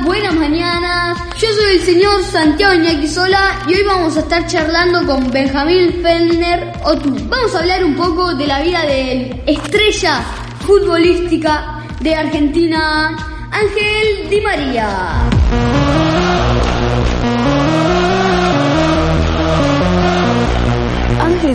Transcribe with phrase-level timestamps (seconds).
[0.00, 1.18] buenas mañanas.
[1.38, 6.00] Yo soy el señor Santiago Iñaki Sola y hoy vamos a estar charlando con Benjamín
[6.02, 7.14] Fellner Otu.
[7.28, 10.20] Vamos a hablar un poco de la vida de estrella
[10.66, 13.16] futbolística de Argentina,
[13.50, 14.88] Ángel Di María.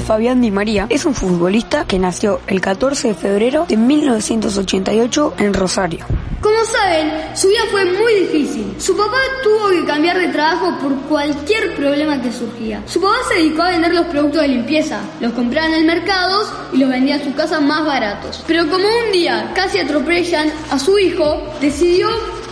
[0.08, 5.54] Fabián Di María es un futbolista que nació el 14 de febrero de 1988 en
[5.54, 6.06] Rosario.
[6.40, 8.74] Como saben, su vida fue muy difícil.
[8.78, 12.82] Su papá tuvo que cambiar de trabajo por cualquier problema que surgía.
[12.86, 16.42] Su papá se dedicó a vender los productos de limpieza, los compraba en el mercado
[16.72, 18.46] y los vendía en su casa más baratos.
[18.48, 22.08] Pero como un día casi atropellan a su hijo, decidió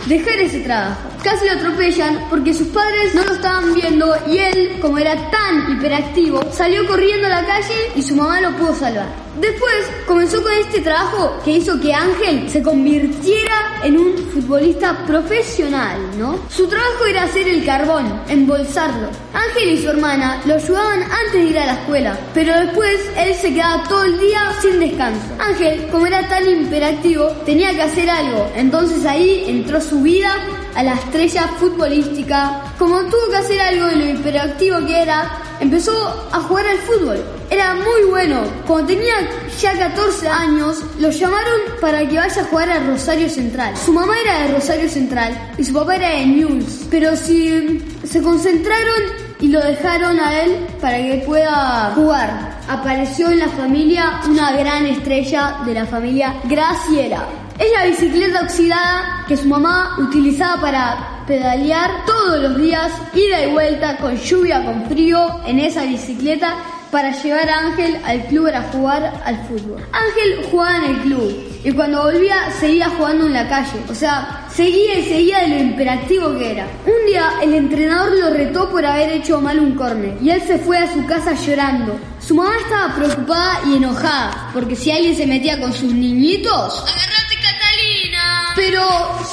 [0.06, 1.05] dejar ese trabajo.
[1.26, 5.72] Casi lo atropellan porque sus padres no lo estaban viendo y él, como era tan
[5.72, 9.26] hiperactivo, salió corriendo a la calle y su mamá lo pudo salvar.
[9.40, 9.74] Después
[10.06, 16.38] comenzó con este trabajo que hizo que Ángel se convirtiera en un futbolista profesional, ¿no?
[16.48, 19.08] Su trabajo era hacer el carbón, embolsarlo.
[19.34, 23.34] Ángel y su hermana lo ayudaban antes de ir a la escuela, pero después él
[23.34, 25.26] se quedaba todo el día sin descanso.
[25.40, 30.32] Ángel, como era tan imperactivo, tenía que hacer algo, entonces ahí entró su vida
[30.76, 30.92] a la
[31.24, 32.74] estrella futbolística.
[32.78, 37.24] Como tuvo que hacer algo de lo hiperactivo que era, empezó a jugar al fútbol.
[37.48, 38.42] Era muy bueno.
[38.66, 39.14] Cuando tenía
[39.58, 43.74] ya 14 años, lo llamaron para que vaya a jugar a Rosario Central.
[43.76, 46.86] Su mamá era de Rosario Central y su papá era de News.
[46.90, 52.58] Pero si se concentraron y lo dejaron a él para que pueda jugar.
[52.68, 57.24] Apareció en la familia una gran estrella de la familia Graciela.
[57.58, 63.52] Es la bicicleta oxidada que su mamá utilizaba para pedalear todos los días, ida y
[63.52, 66.54] vuelta, con lluvia, con frío, en esa bicicleta
[66.90, 69.82] para llevar a Ángel al club para jugar al fútbol.
[69.92, 74.46] Ángel jugaba en el club y cuando volvía seguía jugando en la calle, o sea,
[74.48, 76.68] seguía y seguía de lo imperactivo que era.
[76.86, 80.58] Un día el entrenador lo retó por haber hecho mal un córner y él se
[80.58, 81.98] fue a su casa llorando.
[82.20, 87.34] Su mamá estaba preocupada y enojada porque si alguien se metía con sus niñitos, ¡Agarrate,
[87.42, 88.52] Catalina!
[88.54, 88.82] pero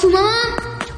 [0.00, 0.34] su mamá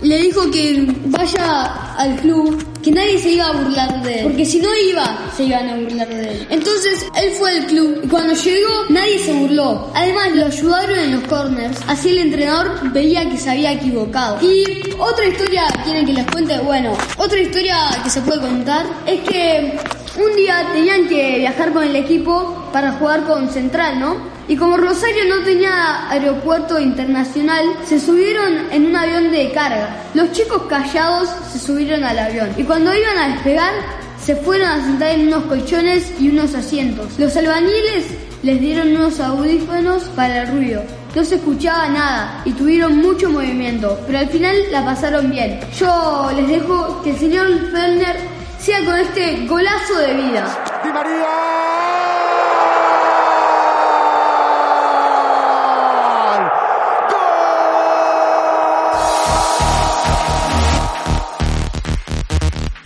[0.00, 4.46] le dijo que vaya al club, que nadie se iba a burlar de él, porque
[4.46, 6.46] si no iba, se iban a burlar de él.
[6.50, 9.90] Entonces él fue al club y cuando llegó nadie se burló.
[9.92, 14.38] Además lo ayudaron en los corners, así el entrenador veía que se había equivocado.
[14.40, 14.64] Y
[15.00, 16.60] otra historia, ¿quieren que les cuente?
[16.60, 19.76] Bueno, otra historia que se puede contar es que
[20.16, 24.35] un día tenían que viajar con el equipo para jugar con Central, ¿no?
[24.48, 30.04] Y como Rosario no tenía aeropuerto internacional, se subieron en un avión de carga.
[30.14, 33.72] Los chicos callados se subieron al avión y cuando iban a despegar
[34.20, 37.18] se fueron a sentar en unos colchones y unos asientos.
[37.18, 38.06] Los albañiles
[38.42, 40.82] les dieron unos audífonos para el ruido.
[41.14, 45.58] No se escuchaba nada y tuvieron mucho movimiento, pero al final la pasaron bien.
[45.78, 48.16] Yo les dejo que el señor Fellner
[48.58, 50.82] sea con este golazo de vida.
[50.84, 51.75] Di María.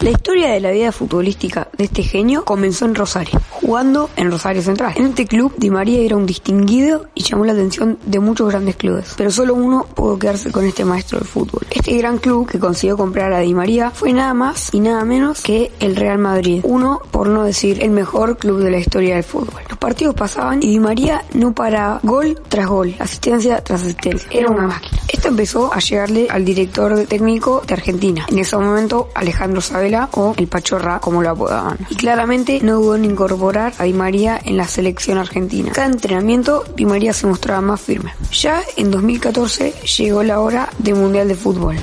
[0.00, 4.62] La historia de la vida futbolística de este genio comenzó en Rosario, jugando en Rosario
[4.62, 4.94] Central.
[4.97, 8.77] En este club, Di María era un distinguido y llamó la atención de muchos grandes
[8.77, 11.66] clubes, pero solo uno pudo quedarse con este maestro del fútbol.
[11.71, 15.43] Este gran club que consiguió comprar a Di María fue nada más y nada menos
[15.43, 19.25] que el Real Madrid, uno, por no decir, el mejor club de la historia del
[19.25, 19.60] fútbol.
[19.80, 24.28] Partidos pasaban y Di María no paraba gol tras gol, asistencia tras asistencia.
[24.30, 25.00] Era una máquina.
[25.08, 30.34] Esto empezó a llegarle al director técnico de Argentina, en ese momento Alejandro Sabela o
[30.36, 31.78] el Pachorra, como lo apodaban.
[31.88, 35.72] Y claramente no dudó en incorporar a Di María en la selección argentina.
[35.72, 38.12] Cada entrenamiento Di María se mostraba más firme.
[38.32, 41.76] Ya en 2014 llegó la hora de Mundial de Fútbol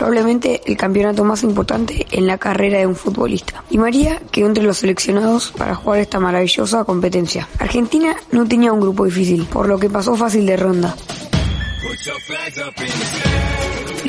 [0.00, 3.62] probablemente el campeonato más importante en la carrera de un futbolista.
[3.68, 7.46] Y María quedó entre los seleccionados para jugar esta maravillosa competencia.
[7.58, 10.96] Argentina no tenía un grupo difícil, por lo que pasó fácil de ronda.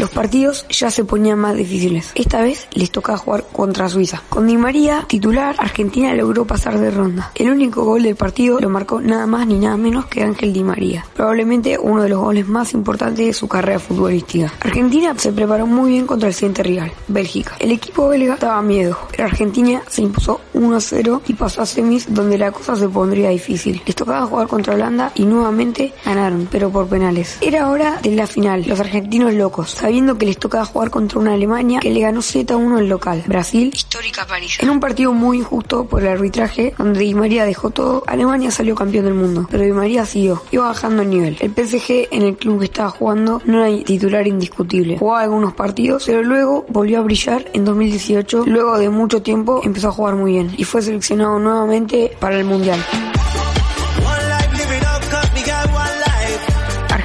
[0.01, 2.12] Los partidos ya se ponían más difíciles.
[2.15, 4.24] Esta vez les tocaba jugar contra Suiza.
[4.30, 7.31] Con Di María, titular, Argentina logró pasar de ronda.
[7.36, 10.63] El único gol del partido lo marcó nada más ni nada menos que Ángel Di
[10.63, 11.06] María.
[11.13, 14.51] Probablemente uno de los goles más importantes de su carrera futbolística.
[14.62, 17.57] Argentina se preparó muy bien contra el siguiente rival, Bélgica.
[17.59, 22.39] El equipo belga daba miedo, pero Argentina se impuso 1-0 y pasó a semis donde
[22.39, 23.80] la cosa se pondría difícil.
[23.86, 27.38] Les tocaba jugar contra Holanda y nuevamente ganaron, pero por penales.
[27.39, 28.63] Era hora de la final.
[28.65, 32.79] Los argentinos locos sabiendo que les tocaba jugar contra una Alemania que le ganó Z1
[32.79, 34.57] el local, Brasil, histórica París.
[34.61, 38.73] En un partido muy injusto por el arbitraje, donde Di María dejó todo, Alemania salió
[38.73, 41.35] campeón del mundo, pero Di María siguió, iba bajando el nivel.
[41.41, 46.05] El PSG en el club que estaba jugando no era titular indiscutible, jugaba algunos partidos,
[46.05, 50.31] pero luego volvió a brillar en 2018, luego de mucho tiempo empezó a jugar muy
[50.31, 52.79] bien y fue seleccionado nuevamente para el Mundial.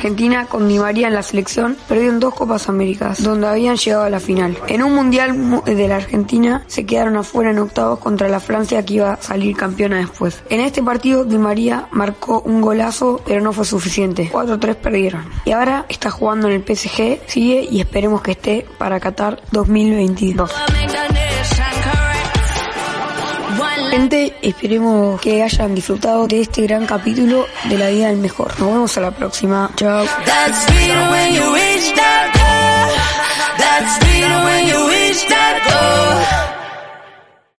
[0.06, 4.04] Argentina con Di María en la selección perdió en dos Copas Américas, donde habían llegado
[4.04, 4.56] a la final.
[4.68, 8.94] En un Mundial de la Argentina se quedaron afuera en octavos contra la Francia que
[8.94, 10.44] iba a salir campeona después.
[10.48, 14.30] En este partido Di María marcó un golazo, pero no fue suficiente.
[14.32, 15.24] 4-3 perdieron.
[15.44, 20.52] Y ahora está jugando en el PSG, sigue y esperemos que esté para Qatar 2022.
[23.96, 28.52] Esperemos que hayan disfrutado de este gran capítulo de la vida del mejor.
[28.60, 29.70] Nos vemos a la próxima.
[29.74, 30.04] Chao.